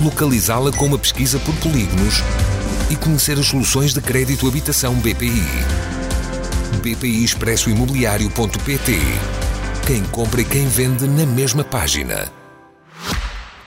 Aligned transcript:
localizá-la 0.00 0.72
com 0.72 0.86
uma 0.86 0.98
pesquisa 0.98 1.38
por 1.40 1.54
polígonos 1.56 2.16
e 2.90 2.96
conhecer 2.96 3.38
as 3.38 3.46
soluções 3.46 3.92
de 3.92 4.00
crédito 4.00 4.48
habitação 4.48 4.94
BPI. 4.94 5.44
BPI 6.82 7.22
Expresso 7.22 7.68
Imobiliário.pt 7.68 8.92
Quem 9.86 10.02
compra 10.04 10.40
e 10.40 10.44
quem 10.44 10.66
vende 10.66 11.06
na 11.06 11.26
mesma 11.26 11.62
página. 11.62 12.32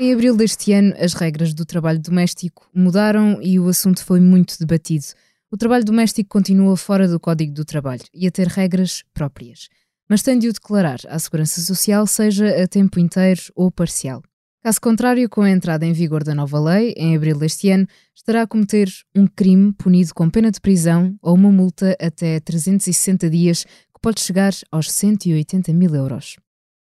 Em 0.00 0.12
abril 0.12 0.36
deste 0.36 0.72
ano, 0.72 0.94
as 0.98 1.12
regras 1.12 1.52
do 1.52 1.64
trabalho 1.64 2.00
doméstico 2.00 2.68
mudaram 2.74 3.40
e 3.42 3.60
o 3.60 3.68
assunto 3.68 4.04
foi 4.04 4.18
muito 4.18 4.58
debatido. 4.58 5.06
O 5.52 5.56
trabalho 5.56 5.84
doméstico 5.84 6.30
continua 6.30 6.76
fora 6.76 7.06
do 7.06 7.20
Código 7.20 7.52
do 7.52 7.64
Trabalho 7.64 8.02
e 8.12 8.26
a 8.26 8.30
ter 8.30 8.48
regras 8.48 9.04
próprias, 9.12 9.68
mas 10.08 10.22
tem 10.22 10.38
de 10.38 10.48
o 10.48 10.52
declarar 10.52 10.98
à 11.06 11.18
Segurança 11.18 11.60
Social, 11.60 12.06
seja 12.06 12.62
a 12.62 12.66
tempo 12.66 12.98
inteiro 12.98 13.42
ou 13.54 13.70
parcial. 13.70 14.22
Caso 14.64 14.80
contrário, 14.80 15.28
com 15.28 15.42
a 15.42 15.50
entrada 15.50 15.84
em 15.84 15.92
vigor 15.92 16.24
da 16.24 16.34
nova 16.34 16.58
lei, 16.58 16.94
em 16.96 17.14
abril 17.14 17.38
deste 17.38 17.68
ano, 17.68 17.86
estará 18.14 18.40
a 18.40 18.46
cometer 18.46 18.88
um 19.14 19.26
crime 19.26 19.74
punido 19.74 20.14
com 20.14 20.30
pena 20.30 20.50
de 20.50 20.58
prisão 20.58 21.14
ou 21.20 21.34
uma 21.34 21.52
multa 21.52 21.94
até 22.00 22.40
360 22.40 23.28
dias, 23.28 23.64
que 23.64 24.00
pode 24.00 24.22
chegar 24.22 24.54
aos 24.72 24.90
180 24.90 25.70
mil 25.74 25.94
euros. 25.94 26.36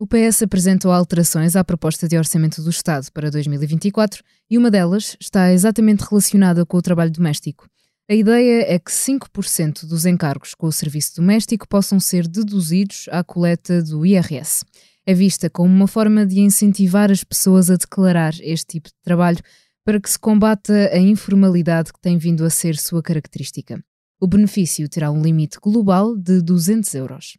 O 0.00 0.04
PS 0.04 0.42
apresentou 0.42 0.90
alterações 0.90 1.54
à 1.54 1.62
proposta 1.62 2.08
de 2.08 2.18
orçamento 2.18 2.60
do 2.60 2.70
Estado 2.70 3.06
para 3.12 3.30
2024 3.30 4.24
e 4.50 4.58
uma 4.58 4.68
delas 4.68 5.16
está 5.20 5.52
exatamente 5.52 6.00
relacionada 6.00 6.66
com 6.66 6.76
o 6.76 6.82
trabalho 6.82 7.12
doméstico. 7.12 7.68
A 8.10 8.14
ideia 8.16 8.64
é 8.66 8.80
que 8.80 8.90
5% 8.90 9.86
dos 9.86 10.06
encargos 10.06 10.56
com 10.56 10.66
o 10.66 10.72
serviço 10.72 11.14
doméstico 11.14 11.68
possam 11.68 12.00
ser 12.00 12.26
deduzidos 12.26 13.06
à 13.12 13.22
coleta 13.22 13.80
do 13.80 14.04
IRS 14.04 14.64
é 15.06 15.14
vista 15.14 15.48
como 15.48 15.74
uma 15.74 15.86
forma 15.86 16.26
de 16.26 16.40
incentivar 16.40 17.10
as 17.10 17.24
pessoas 17.24 17.70
a 17.70 17.76
declarar 17.76 18.34
este 18.40 18.66
tipo 18.66 18.88
de 18.88 18.94
trabalho 19.02 19.38
para 19.84 20.00
que 20.00 20.10
se 20.10 20.18
combata 20.18 20.90
a 20.92 20.98
informalidade 20.98 21.92
que 21.92 22.00
tem 22.00 22.18
vindo 22.18 22.44
a 22.44 22.50
ser 22.50 22.76
sua 22.76 23.02
característica. 23.02 23.82
O 24.20 24.26
benefício 24.26 24.88
terá 24.88 25.10
um 25.10 25.22
limite 25.22 25.58
global 25.60 26.14
de 26.14 26.42
200 26.42 26.94
euros. 26.94 27.38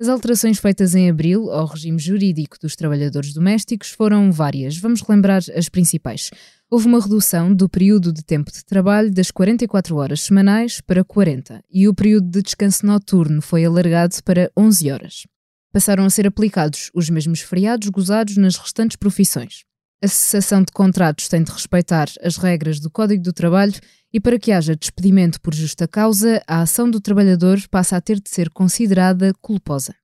As 0.00 0.08
alterações 0.08 0.58
feitas 0.58 0.94
em 0.94 1.08
abril 1.08 1.52
ao 1.52 1.66
regime 1.66 1.98
jurídico 1.98 2.56
dos 2.60 2.74
trabalhadores 2.74 3.32
domésticos 3.32 3.90
foram 3.90 4.32
várias. 4.32 4.76
Vamos 4.76 5.00
relembrar 5.02 5.42
as 5.54 5.68
principais. 5.68 6.30
Houve 6.68 6.88
uma 6.88 7.00
redução 7.00 7.54
do 7.54 7.68
período 7.68 8.12
de 8.12 8.24
tempo 8.24 8.50
de 8.50 8.64
trabalho 8.64 9.12
das 9.12 9.30
44 9.30 9.94
horas 9.94 10.22
semanais 10.22 10.80
para 10.80 11.04
40 11.04 11.62
e 11.70 11.86
o 11.86 11.94
período 11.94 12.28
de 12.28 12.42
descanso 12.42 12.84
noturno 12.84 13.40
foi 13.42 13.64
alargado 13.64 14.16
para 14.24 14.50
11 14.56 14.90
horas 14.90 15.24
passaram 15.72 16.04
a 16.04 16.10
ser 16.10 16.26
aplicados 16.26 16.90
os 16.94 17.08
mesmos 17.08 17.40
feriados 17.40 17.88
gozados 17.88 18.36
nas 18.36 18.56
restantes 18.56 18.96
profissões. 18.96 19.64
A 20.02 20.08
cessação 20.08 20.62
de 20.62 20.72
contratos 20.72 21.28
tem 21.28 21.42
de 21.42 21.52
respeitar 21.52 22.08
as 22.22 22.36
regras 22.36 22.80
do 22.80 22.90
Código 22.90 23.22
do 23.22 23.32
Trabalho 23.32 23.74
e, 24.12 24.20
para 24.20 24.38
que 24.38 24.50
haja 24.50 24.76
despedimento 24.76 25.40
por 25.40 25.54
justa 25.54 25.86
causa, 25.86 26.42
a 26.46 26.62
ação 26.62 26.90
do 26.90 27.00
trabalhador 27.00 27.58
passa 27.70 27.96
a 27.96 28.00
ter 28.00 28.20
de 28.20 28.28
ser 28.28 28.50
considerada 28.50 29.32
culposa. 29.40 29.94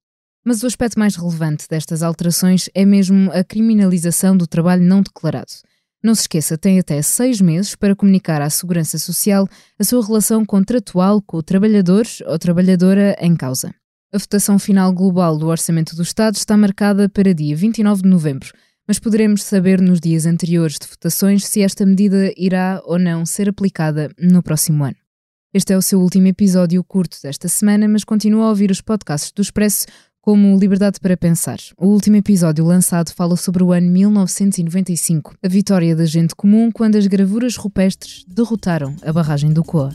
Mas 0.44 0.62
o 0.62 0.66
aspecto 0.66 0.98
mais 0.98 1.16
relevante 1.16 1.66
destas 1.68 2.02
alterações 2.02 2.70
é 2.74 2.86
mesmo 2.86 3.30
a 3.32 3.42
criminalização 3.42 4.36
do 4.36 4.46
trabalho 4.46 4.82
não 4.82 5.02
declarado. 5.02 5.52
Não 6.02 6.14
se 6.14 6.22
esqueça, 6.22 6.56
tem 6.56 6.78
até 6.78 7.02
seis 7.02 7.40
meses 7.40 7.74
para 7.74 7.96
comunicar 7.96 8.40
à 8.40 8.48
Segurança 8.48 8.98
Social 8.98 9.48
a 9.78 9.84
sua 9.84 10.06
relação 10.06 10.46
contratual 10.46 11.20
com 11.20 11.38
o 11.38 11.42
trabalhador 11.42 12.06
ou 12.24 12.38
trabalhadora 12.38 13.16
em 13.20 13.34
causa. 13.34 13.74
A 14.10 14.16
votação 14.16 14.58
final 14.58 14.90
global 14.90 15.36
do 15.36 15.48
Orçamento 15.48 15.94
do 15.94 16.02
Estado 16.02 16.36
está 16.36 16.56
marcada 16.56 17.10
para 17.10 17.34
dia 17.34 17.54
29 17.54 18.04
de 18.04 18.08
novembro, 18.08 18.50
mas 18.86 18.98
poderemos 18.98 19.42
saber 19.42 19.82
nos 19.82 20.00
dias 20.00 20.24
anteriores 20.24 20.78
de 20.80 20.88
votações 20.88 21.44
se 21.44 21.60
esta 21.60 21.84
medida 21.84 22.32
irá 22.34 22.80
ou 22.86 22.98
não 22.98 23.26
ser 23.26 23.50
aplicada 23.50 24.10
no 24.18 24.42
próximo 24.42 24.82
ano. 24.82 24.96
Este 25.52 25.74
é 25.74 25.76
o 25.76 25.82
seu 25.82 26.00
último 26.00 26.26
episódio 26.26 26.82
curto 26.82 27.18
desta 27.22 27.48
semana, 27.48 27.86
mas 27.86 28.02
continua 28.02 28.46
a 28.46 28.48
ouvir 28.48 28.70
os 28.70 28.80
podcasts 28.80 29.30
do 29.30 29.42
Expresso 29.42 29.84
como 30.22 30.58
Liberdade 30.58 31.00
para 31.00 31.14
Pensar. 31.14 31.58
O 31.76 31.88
último 31.88 32.16
episódio 32.16 32.64
lançado 32.64 33.12
fala 33.12 33.36
sobre 33.36 33.62
o 33.62 33.72
ano 33.72 33.90
1995, 33.90 35.34
a 35.42 35.48
vitória 35.48 35.94
da 35.94 36.06
gente 36.06 36.34
comum 36.34 36.70
quando 36.72 36.96
as 36.96 37.06
gravuras 37.06 37.56
rupestres 37.56 38.24
derrotaram 38.26 38.96
a 39.02 39.12
barragem 39.12 39.52
do 39.52 39.62
Coa. 39.62 39.94